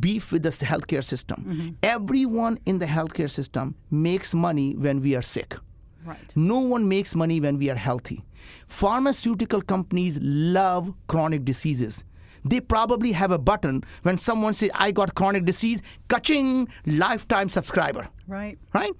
[0.00, 1.78] beef with the healthcare system.
[1.82, 5.56] Everyone in the healthcare system makes money when we are sick.
[6.06, 6.32] Right.
[6.34, 8.24] No one makes money when we are healthy.
[8.68, 12.04] Pharmaceutical companies love chronic diseases.
[12.44, 18.08] They probably have a button when someone says, I got chronic disease, kaching, lifetime subscriber,
[18.28, 18.56] Right.
[18.72, 18.92] right?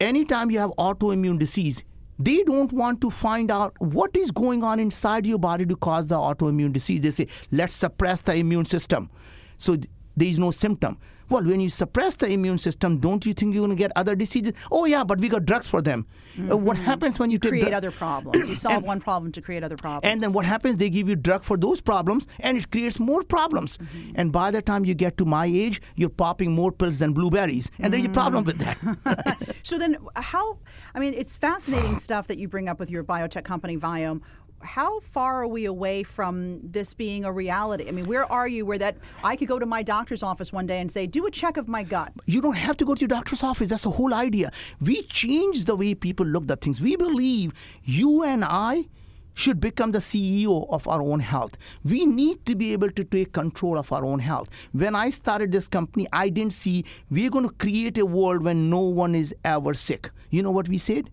[0.00, 1.82] Anytime you have autoimmune disease,
[2.18, 6.06] they don't want to find out what is going on inside your body to cause
[6.06, 7.00] the autoimmune disease.
[7.00, 9.10] They say, let's suppress the immune system.
[9.58, 10.98] So th- there is no symptom.
[11.30, 14.16] Well, when you suppress the immune system, don't you think you're going to get other
[14.16, 14.52] diseases?
[14.70, 16.06] Oh, yeah, but we got drugs for them.
[16.38, 16.86] Uh, what mm-hmm.
[16.86, 18.48] happens when you take Create dru- other problems.
[18.48, 20.10] You solve one problem to create other problems.
[20.10, 20.76] and then what happens?
[20.76, 23.78] They give you drug for those problems, and it creates more problems.
[23.78, 24.12] Mm-hmm.
[24.16, 27.70] And by the time you get to my age, you're popping more pills than blueberries,
[27.78, 28.78] and there's a problem with that.
[28.80, 29.46] Mm.
[29.62, 30.58] So then, how?
[30.94, 34.22] I mean, it's fascinating stuff that you bring up with your biotech company, Viome.
[34.62, 37.88] How far are we away from this being a reality?
[37.88, 40.66] I mean, where are you where that I could go to my doctor's office one
[40.66, 42.12] day and say, do a check of my gut?
[42.26, 43.68] you don't have to go to your doctor's office.
[43.68, 44.52] That's the whole idea.
[44.80, 46.80] We change the way people look at things.
[46.80, 48.88] We believe you and I
[49.34, 51.56] should become the CEO of our own health.
[51.84, 54.48] We need to be able to take control of our own health.
[54.72, 58.68] When I started this company, I didn't see we're going to create a world when
[58.68, 60.10] no one is ever sick.
[60.30, 61.10] You know what we said?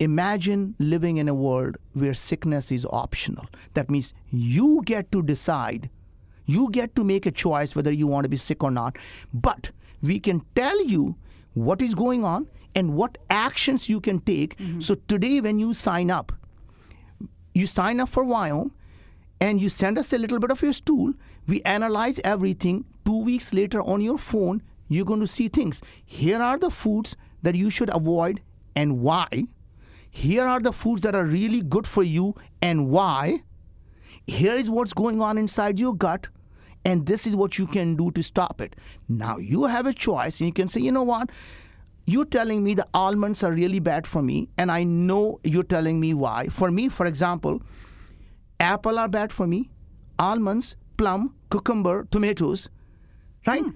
[0.00, 3.46] Imagine living in a world where sickness is optional.
[3.74, 5.90] That means you get to decide,
[6.46, 8.96] you get to make a choice whether you want to be sick or not.
[9.34, 11.16] But we can tell you
[11.54, 14.56] what is going on and what actions you can take.
[14.56, 14.80] Mm-hmm.
[14.80, 16.32] So today, when you sign up,
[17.54, 18.70] you sign up for Viome
[19.40, 21.12] and you send us a little bit of your stool.
[21.48, 22.84] We analyze everything.
[23.04, 25.82] Two weeks later on your phone, you're going to see things.
[26.04, 28.40] Here are the foods that you should avoid
[28.76, 29.46] and why.
[30.18, 33.36] Here are the foods that are really good for you and why.
[34.26, 36.26] Here is what's going on inside your gut.
[36.84, 38.74] And this is what you can do to stop it.
[39.08, 41.30] Now you have a choice, and you can say, you know what?
[42.06, 46.00] You're telling me the almonds are really bad for me, and I know you're telling
[46.00, 46.48] me why.
[46.48, 47.62] For me, for example,
[48.58, 49.70] apple are bad for me,
[50.18, 52.68] almonds, plum, cucumber, tomatoes,
[53.46, 53.62] right?
[53.62, 53.70] Hmm.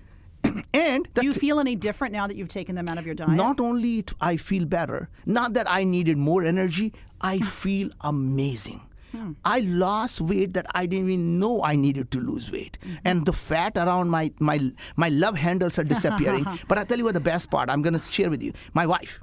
[0.75, 3.31] and Do you feel any different now that you've taken them out of your diet?
[3.31, 7.45] not only t- I feel better, not that I needed more energy, I hmm.
[7.45, 8.81] feel amazing.
[9.13, 9.33] Hmm.
[9.45, 12.97] I lost weight that I didn't even know I needed to lose weight, mm-hmm.
[13.05, 14.59] and the fat around my my
[14.97, 16.47] my love handles are disappearing.
[16.69, 18.53] but I tell you what, the best part I'm going to share with you.
[18.73, 19.21] My wife,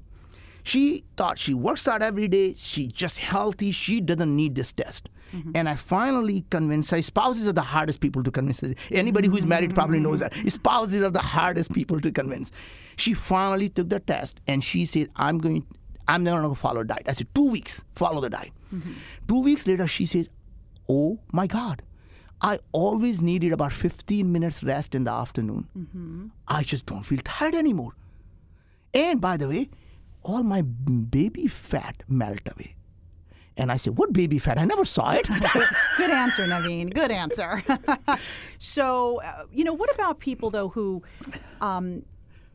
[0.62, 2.54] she thought she works out every day.
[2.54, 3.72] She's just healthy.
[3.72, 5.10] She doesn't need this test.
[5.36, 5.52] Mm-hmm.
[5.56, 7.02] And I finally convinced her.
[7.02, 8.64] Spouses are the hardest people to convince.
[8.92, 10.34] Anybody who's married probably knows that.
[10.34, 12.52] Spouses are the hardest people to convince.
[12.98, 15.66] She finally took the test and she said, I'm going,
[16.08, 17.04] I'm not going to follow diet.
[17.08, 18.52] I said, two weeks, follow the diet.
[18.74, 18.94] Mm-hmm.
[19.28, 20.30] Two weeks later, she said,
[20.90, 21.84] Oh my God.
[22.42, 25.68] I always needed about 15 minutes rest in the afternoon.
[25.78, 26.28] Mm-hmm.
[26.48, 27.96] I just don't feel tired anymore.
[28.94, 29.70] And by the way,
[30.24, 32.76] all my baby fat melt away.
[33.60, 34.58] And I said, What baby fat?
[34.58, 35.28] I never saw it.
[35.98, 36.94] Good answer, Naveen.
[36.94, 37.64] Good answer.
[38.60, 41.04] so, uh, you know, what about people, though, who
[41.60, 42.04] um,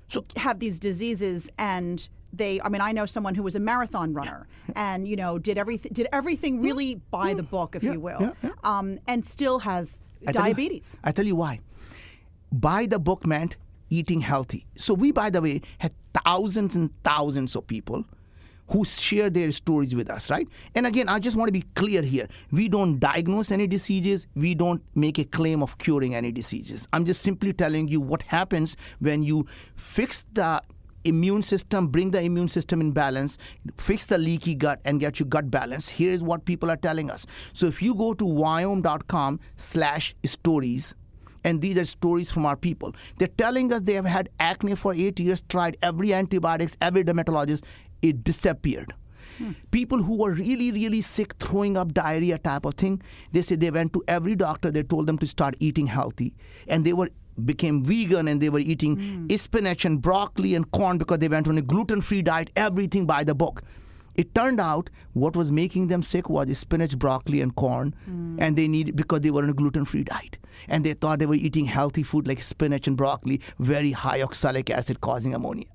[0.09, 4.12] so, have these diseases and they i mean i know someone who was a marathon
[4.12, 8.01] runner and you know did everything did everything really by the book if yeah, you
[8.01, 8.51] will yeah, yeah.
[8.64, 11.61] Um, and still has I diabetes you, I tell you why
[12.51, 13.57] by the book meant
[13.88, 15.93] eating healthy so we by the way had
[16.25, 18.05] thousands and thousands of people
[18.68, 20.48] who share their stories with us, right?
[20.74, 22.29] And again, I just want to be clear here.
[22.50, 24.27] We don't diagnose any diseases.
[24.35, 26.88] We don't make a claim of curing any diseases.
[26.92, 29.46] I'm just simply telling you what happens when you
[29.77, 30.62] fix the
[31.05, 33.37] immune system, bring the immune system in balance,
[33.77, 35.88] fix the leaky gut, and get your gut balance.
[35.88, 37.27] Here's what people are telling us.
[37.53, 40.94] So if you go to viome.com slash stories,
[41.44, 42.94] and these are stories from our people.
[43.18, 47.64] They're telling us they have had acne for eight years, tried every antibiotics, every dermatologist,
[48.05, 48.93] it disappeared.
[49.38, 49.53] Hmm.
[49.73, 53.71] People who were really, really sick, throwing up diarrhea type of thing, they said they
[53.71, 56.35] went to every doctor, they told them to start eating healthy.
[56.69, 57.09] And they were
[57.45, 59.38] became vegan and they were eating mm.
[59.40, 63.35] spinach and broccoli and corn because they went on a gluten-free diet, everything by the
[63.35, 63.62] book.
[64.14, 68.37] It turned out what was making them sick was spinach, broccoli, and corn, mm.
[68.38, 70.38] and they needed because they were on a gluten-free diet,
[70.69, 74.71] and they thought they were eating healthy food like spinach and broccoli, very high oxalic
[74.71, 75.67] acid causing ammonia.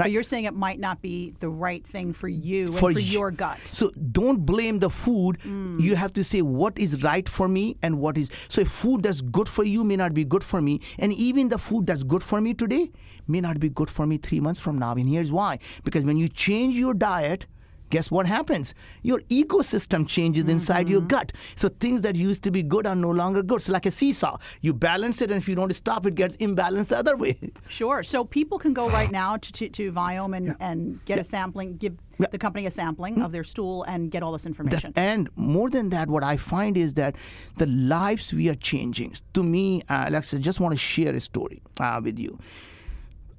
[0.00, 0.06] Right.
[0.06, 3.30] But you're saying it might not be the right thing for you for, for your
[3.30, 3.58] gut.
[3.72, 5.38] So don't blame the food.
[5.40, 5.78] Mm.
[5.78, 8.30] You have to say what is right for me and what is.
[8.48, 11.58] So food that's good for you may not be good for me, and even the
[11.58, 12.90] food that's good for me today
[13.28, 14.92] may not be good for me three months from now.
[14.92, 17.46] And here's why: because when you change your diet
[17.90, 18.74] guess what happens?
[19.02, 20.52] Your ecosystem changes mm-hmm.
[20.52, 21.32] inside your gut.
[21.56, 23.60] So things that used to be good are no longer good.
[23.62, 26.88] So like a seesaw, you balance it, and if you don't stop, it gets imbalanced
[26.88, 27.38] the other way.
[27.68, 28.02] Sure.
[28.02, 30.54] So people can go right now to, to, to Viome and, yeah.
[30.60, 31.20] and get yeah.
[31.20, 32.26] a sampling, give yeah.
[32.30, 33.24] the company a sampling mm-hmm.
[33.24, 34.92] of their stool and get all this information.
[34.96, 37.16] and more than that, what I find is that
[37.58, 39.14] the lives we are changing.
[39.34, 42.38] To me, uh, Alexa, I just want to share a story uh, with you.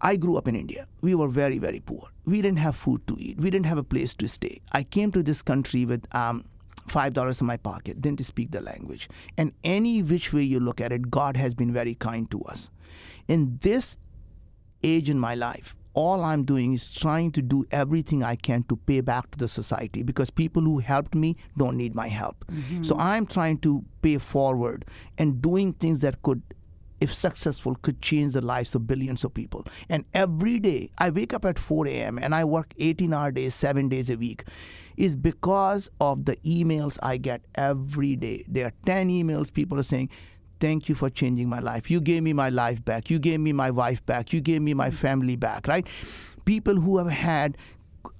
[0.01, 0.87] I grew up in India.
[1.01, 2.09] We were very, very poor.
[2.25, 3.39] We didn't have food to eat.
[3.39, 4.61] We didn't have a place to stay.
[4.71, 6.45] I came to this country with um,
[6.87, 9.07] five dollars in my pocket, didn't speak the language.
[9.37, 12.69] And any which way you look at it, God has been very kind to us.
[13.27, 13.97] In this
[14.83, 18.77] age in my life, all I'm doing is trying to do everything I can to
[18.77, 22.45] pay back to the society because people who helped me don't need my help.
[22.51, 22.83] Mm-hmm.
[22.83, 24.85] So I'm trying to pay forward
[25.17, 26.41] and doing things that could
[27.01, 29.65] if successful, could change the lives of billions of people.
[29.89, 32.19] And every day, I wake up at 4 a.m.
[32.19, 34.43] and I work 18 hour days, seven days a week,
[34.95, 38.45] is because of the emails I get every day.
[38.47, 40.09] There are 10 emails, people are saying,
[40.59, 41.89] Thank you for changing my life.
[41.89, 43.09] You gave me my life back.
[43.09, 44.31] You gave me my wife back.
[44.31, 45.87] You gave me my family back, right?
[46.45, 47.57] People who have had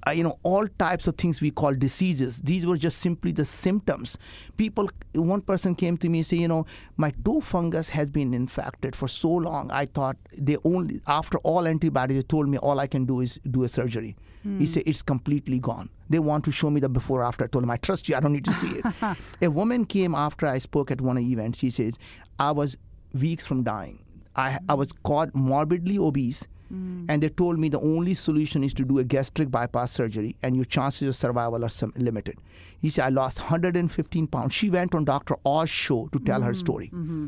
[0.08, 2.42] uh, you know all types of things we call diseases.
[2.42, 4.18] These were just simply the symptoms.
[4.58, 6.66] People one person came to me and say you know
[6.98, 11.68] my toe fungus has been infected for so long i thought they only after all
[11.68, 14.16] antibiotics they told me all i can do is do a surgery.
[14.46, 14.60] Mm.
[14.60, 15.90] he said it's completely gone.
[16.10, 17.46] They want to show me the before after.
[17.46, 18.16] I told him i trust you.
[18.16, 18.86] I don't need to see it.
[19.42, 21.58] A woman came after i spoke at one event.
[21.58, 22.00] She says
[22.40, 22.78] i was
[23.14, 24.04] weeks from dying.
[24.36, 27.06] I, I was caught morbidly obese Mm.
[27.10, 30.56] And they told me the only solution is to do a gastric bypass surgery, and
[30.56, 32.38] your chances of survival are some limited.
[32.80, 34.54] He said, I lost 115 pounds.
[34.54, 35.36] She went on Dr.
[35.46, 36.48] Oz show to tell mm-hmm.
[36.48, 36.88] her story.
[36.88, 37.28] Mm-hmm.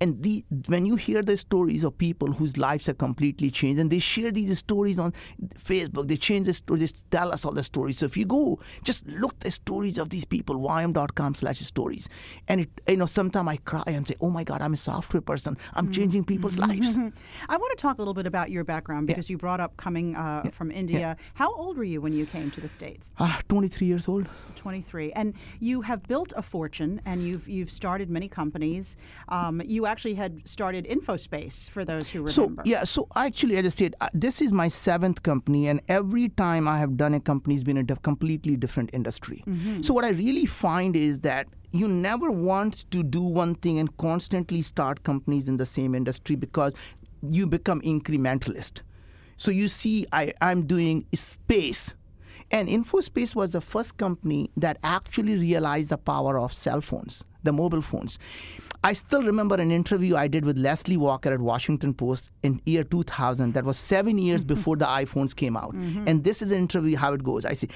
[0.00, 3.90] And the, when you hear the stories of people whose lives are completely changed, and
[3.90, 5.12] they share these stories on
[5.58, 7.98] Facebook, they change the story, they tell us all the stories.
[7.98, 12.08] So if you go, just look the stories of these people, viome.com slash stories.
[12.48, 15.20] And it, you know, sometimes I cry and say, oh my God, I'm a software
[15.20, 15.56] person.
[15.74, 15.92] I'm mm-hmm.
[15.92, 16.70] changing people's mm-hmm.
[16.70, 16.98] lives.
[17.48, 19.34] I want to talk a little bit about your background because yeah.
[19.34, 20.50] you brought up coming uh, yeah.
[20.50, 20.98] from India.
[20.98, 21.14] Yeah.
[21.34, 23.10] How old were you when you came to the States?
[23.18, 24.26] Uh, 23 years old.
[24.56, 25.12] 23.
[25.12, 28.96] And you have built a fortune and you've, you've started many companies.
[29.28, 32.62] Um, you actually had started InfoSpace for those who remember.
[32.62, 36.28] So yeah, so actually, as I said, uh, this is my seventh company, and every
[36.28, 39.42] time I have done a company, it's been a completely different industry.
[39.46, 39.82] Mm-hmm.
[39.82, 43.96] So what I really find is that you never want to do one thing and
[43.96, 46.74] constantly start companies in the same industry because
[47.22, 48.80] you become incrementalist.
[49.36, 51.94] So you see, I, I'm doing space.
[52.50, 57.52] And InfoSpace was the first company that actually realized the power of cell phones the
[57.52, 58.18] mobile phones.
[58.84, 62.82] I still remember an interview I did with Leslie Walker at Washington Post in year
[62.82, 63.54] 2000.
[63.54, 65.74] That was seven years before the iPhones came out.
[65.74, 66.08] Mm-hmm.
[66.08, 67.44] And this is an interview how it goes.
[67.44, 67.68] I say,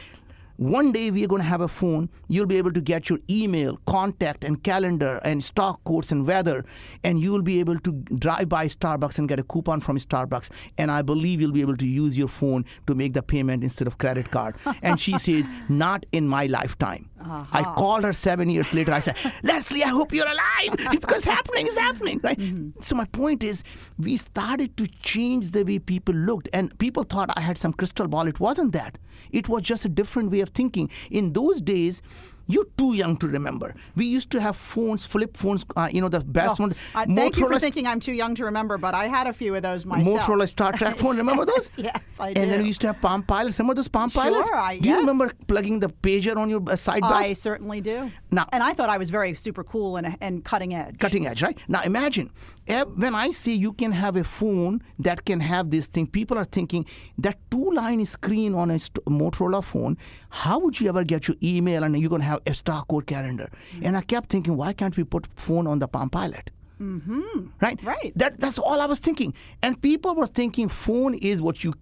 [0.57, 2.09] one day we are going to have a phone.
[2.29, 6.65] You'll be able to get your email, contact, and calendar, and stock quotes and weather,
[7.05, 10.51] and you will be able to drive by Starbucks and get a coupon from Starbucks.
[10.79, 13.87] And I believe you'll be able to use your phone to make the payment instead
[13.87, 14.57] of credit card.
[14.83, 17.45] and she says, "Not in my lifetime." Uh-huh.
[17.53, 18.93] I called her seven years later.
[18.93, 22.83] I said, "Leslie, I hope you're alive because happening is happening, right?" Mm-hmm.
[22.83, 23.65] So my point is,
[23.99, 28.09] we started to change the way people looked, and people thought I had some crystal
[28.09, 28.29] ball.
[28.29, 28.99] It wasn't that.
[29.33, 30.91] It was just a different way of thinking.
[31.11, 32.03] In those days,
[32.47, 33.75] you're too young to remember.
[33.95, 36.75] We used to have phones, flip phones, uh, you know, the best ones.
[36.95, 39.55] Uh, thank you for thinking I'm too young to remember, but I had a few
[39.55, 40.23] of those myself.
[40.23, 41.77] Motorola StarTAC phone, remember those?
[41.79, 42.41] yes, I do.
[42.41, 43.59] And then we used to have Palm Pilots.
[43.59, 44.49] Remember those Palm Pilots?
[44.49, 44.57] sure?
[44.57, 47.13] I, do you remember plugging the pager on your uh, sidebar?
[47.13, 48.11] I certainly do.
[48.31, 50.99] Now, and I thought I was very super cool and, and cutting edge.
[50.99, 51.59] Cutting edge, right?
[51.69, 52.31] Now imagine,
[52.67, 56.45] when I say you can have a phone that can have this thing, people are
[56.45, 56.87] thinking
[57.19, 58.79] that two-line screen on a
[59.09, 59.97] Motorola phone,
[60.31, 63.51] how would you ever get your email and you're going to have a StarTAC calendar.
[63.73, 63.87] Mm-hmm.
[63.87, 66.51] And I kept thinking, why can't we put phone on the Palm Pilot?
[66.81, 67.49] Mm-hmm.
[67.61, 67.83] Right?
[67.83, 68.13] Right.
[68.17, 69.35] That, that's all I was thinking.
[69.63, 71.75] And people were thinking phone is what you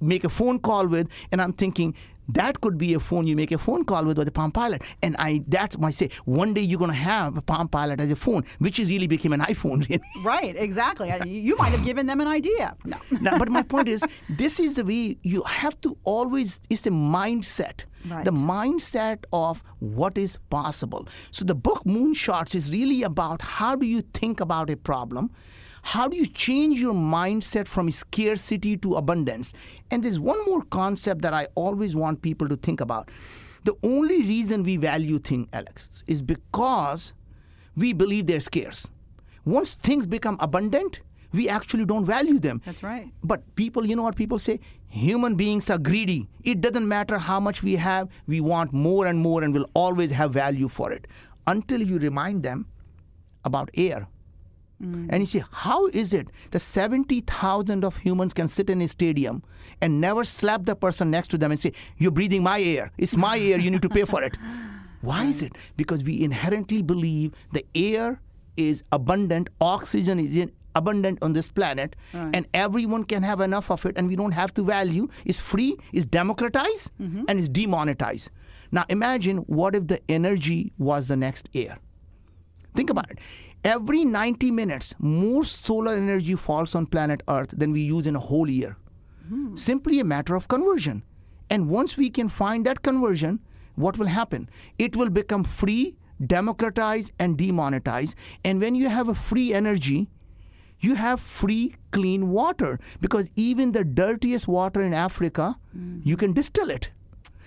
[0.00, 1.08] make a phone call with.
[1.30, 1.94] And I'm thinking,
[2.28, 4.82] that could be a phone you make a phone call with or the Palm Pilot.
[5.02, 6.10] And I that's my say.
[6.26, 9.06] One day you're going to have a Palm Pilot as a phone, which is really
[9.06, 10.00] became an iPhone.
[10.24, 11.10] right, exactly.
[11.24, 12.76] You might have given them an idea.
[12.84, 12.98] No.
[13.20, 13.38] no.
[13.38, 17.84] But my point is, this is the way you have to always, it's the mindset.
[18.06, 18.24] Right.
[18.24, 21.08] The mindset of what is possible.
[21.30, 25.30] So the book Moonshots is really about how do you think about a problem
[25.82, 29.52] how do you change your mindset from scarcity to abundance?
[29.90, 33.10] And there's one more concept that I always want people to think about.
[33.64, 37.12] The only reason we value things, Alex, is because
[37.76, 38.86] we believe they're scarce.
[39.44, 41.00] Once things become abundant,
[41.32, 42.60] we actually don't value them.
[42.64, 43.10] That's right.
[43.22, 44.60] But people, you know what people say?
[44.88, 46.28] Human beings are greedy.
[46.44, 50.10] It doesn't matter how much we have, we want more and more and will always
[50.12, 51.06] have value for it.
[51.46, 52.66] Until you remind them
[53.44, 54.08] about air,
[54.82, 55.08] Mm.
[55.10, 59.42] And you see, how is it that 70,000 of humans can sit in a stadium
[59.80, 62.92] and never slap the person next to them and say, You're breathing my air.
[62.96, 63.58] It's my air.
[63.58, 64.36] You need to pay for it.
[65.00, 65.28] Why right.
[65.28, 65.52] is it?
[65.76, 68.20] Because we inherently believe the air
[68.56, 72.30] is abundant, oxygen is in, abundant on this planet, right.
[72.34, 75.08] and everyone can have enough of it, and we don't have to value.
[75.24, 77.24] It's free, it's democratized, mm-hmm.
[77.28, 78.30] and it's demonetized.
[78.70, 81.78] Now imagine what if the energy was the next air?
[82.74, 83.18] Think about it
[83.64, 88.20] Every 90 minutes, more solar energy falls on planet Earth than we use in a
[88.20, 88.76] whole year.
[89.28, 89.56] Hmm.
[89.56, 91.02] Simply a matter of conversion.
[91.50, 93.40] And once we can find that conversion,
[93.74, 94.48] what will happen?
[94.78, 98.14] It will become free, democratized, and demonetized.
[98.44, 100.08] And when you have a free energy,
[100.80, 106.00] you have free, clean water because even the dirtiest water in Africa, mm-hmm.
[106.02, 106.90] you can distill it.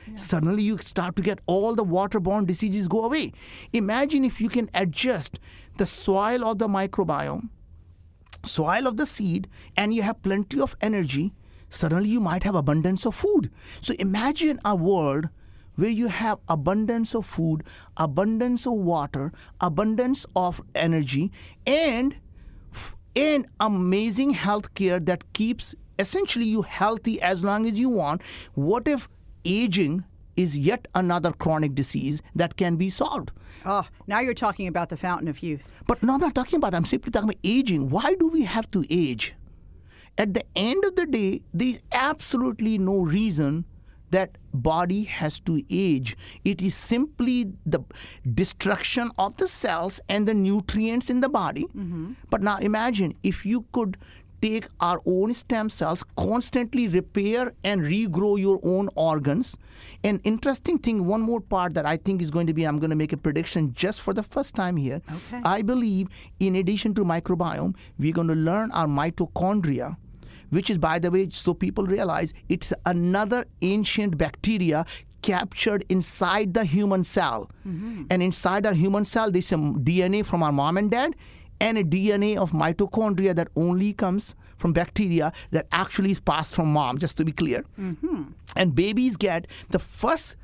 [0.07, 0.25] Yes.
[0.25, 3.31] Suddenly, you start to get all the waterborne diseases go away.
[3.71, 5.39] Imagine if you can adjust
[5.77, 7.49] the soil of the microbiome,
[8.43, 11.33] soil of the seed, and you have plenty of energy,
[11.69, 13.51] suddenly you might have abundance of food.
[13.79, 15.29] So imagine a world
[15.75, 17.63] where you have abundance of food,
[17.95, 21.31] abundance of water, abundance of energy,
[21.65, 22.17] and
[23.15, 28.21] and amazing health care that keeps essentially you healthy as long as you want.
[28.53, 29.07] What if
[29.45, 33.31] aging is yet another chronic disease that can be solved?
[33.65, 35.73] Oh, now you're talking about the fountain of youth.
[35.87, 36.77] But no, I'm not talking about that.
[36.77, 37.89] I'm simply talking about aging.
[37.89, 39.35] Why do we have to age?
[40.17, 43.65] At the end of the day, there's absolutely no reason
[44.11, 46.15] that body has to age.
[46.43, 47.79] It is simply the
[48.33, 51.63] destruction of the cells and the nutrients in the body.
[51.63, 52.13] Mm-hmm.
[52.29, 53.97] But now imagine if you could
[54.41, 59.55] take our own stem cells, constantly repair and regrow your own organs.
[60.03, 62.89] An interesting thing, one more part that I think is going to be, I'm going
[62.89, 65.01] to make a prediction just for the first time here.
[65.07, 65.41] Okay.
[65.43, 66.07] I believe,
[66.39, 69.97] in addition to microbiome, we're going to learn our mitochondria
[70.51, 74.85] which is, by the way, so people realize it's another ancient bacteria
[75.21, 77.49] captured inside the human cell.
[77.67, 78.03] Mm-hmm.
[78.09, 81.15] And inside our human cell, there's some DNA from our mom and dad
[81.59, 86.73] and a DNA of mitochondria that only comes from bacteria that actually is passed from
[86.73, 87.63] mom, just to be clear.
[87.79, 88.23] Mm-hmm.
[88.55, 90.35] And babies get the first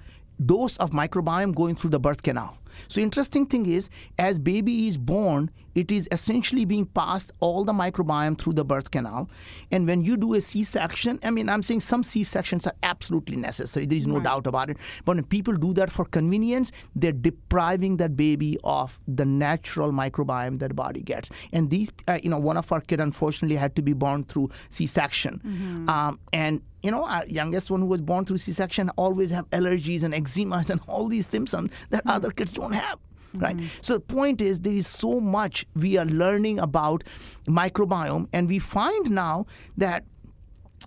[0.43, 2.57] dose of microbiome going through the birth canal.
[2.87, 3.89] So interesting thing is,
[4.19, 5.49] as baby is born,
[5.81, 9.29] it is essentially being passed all the microbiome through the birth canal.
[9.71, 12.73] And when you do a C section, I mean, I'm saying some C sections are
[12.91, 13.85] absolutely necessary.
[13.85, 14.23] There is no Right.
[14.29, 14.77] doubt about it.
[15.05, 20.57] But when people do that for convenience, they're depriving that baby of the natural microbiome
[20.63, 21.29] that body gets.
[21.53, 24.49] And these, uh, you know, one of our kids unfortunately had to be born through
[24.69, 29.49] C-section, um, and you know, our youngest one who was born through C-section always have
[29.49, 32.97] allergies and eczemas and all these symptoms that other kids don't have.
[33.39, 33.55] Right.
[33.55, 33.67] Mm-hmm.
[33.81, 37.03] So the point is, there is so much we are learning about
[37.47, 39.45] microbiome, and we find now
[39.77, 40.03] that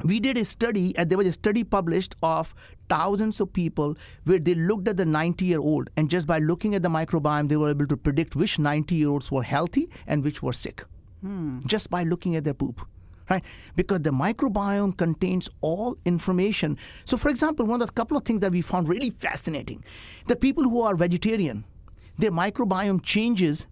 [0.04, 2.54] we did a study and there was a study published of
[2.88, 6.74] thousands of people where they looked at the 90 year old and just by looking
[6.74, 10.24] at the microbiome they were able to predict which 90 year olds were healthy and
[10.24, 10.84] which were sick.
[11.22, 11.60] Hmm.
[11.66, 12.86] Just by looking at their poop
[13.28, 13.44] right?
[13.76, 16.76] Because the microbiome contains all information.
[17.04, 19.84] So for example one of the couple of things that we found really fascinating
[20.26, 21.64] the people who are vegetarian
[22.20, 23.66] their microbiome changes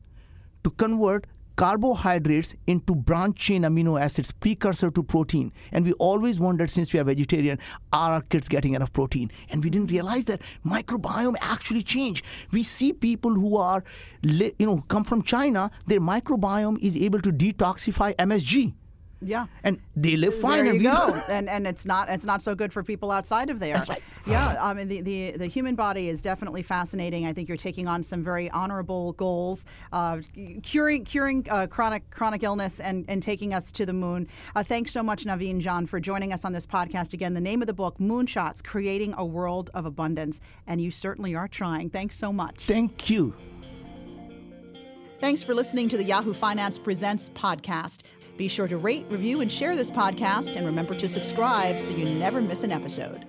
[0.65, 1.27] to convert
[1.57, 5.53] carbohydrates into branch chain amino acids, precursor to protein.
[5.73, 7.59] And we always wondered, since we are vegetarian,
[7.93, 9.33] are our kids getting enough protein?
[9.51, 12.25] And we didn't realize that microbiome actually changed.
[12.53, 13.83] We see people who are,
[14.23, 18.75] you know, come from China, their microbiome is able to detoxify MSG.
[19.21, 19.47] Yeah.
[19.65, 20.65] And they live fine.
[20.65, 21.23] There and you go.
[21.29, 23.75] and and it's not it's not so good for people outside of there.
[23.75, 24.03] That's right.
[24.27, 24.57] Yeah.
[24.61, 27.27] I mean the, the the human body is definitely fascinating.
[27.27, 30.21] I think you're taking on some very honorable goals, uh,
[30.63, 34.27] curing curing uh, chronic chronic illness and and taking us to the moon.
[34.55, 37.35] Uh, thanks so much, Naveen Jain, for joining us on this podcast again.
[37.35, 41.49] The name of the book, Moonshots: Creating a World of Abundance, and you certainly are
[41.49, 41.91] trying.
[41.91, 42.65] Thanks so much.
[42.65, 43.35] Thank you.
[45.21, 48.03] Thanks for listening to the Yahoo Finance Presents podcast.
[48.39, 52.05] Be sure to rate, review, and share this podcast, and remember to subscribe so you
[52.05, 53.27] never miss an episode.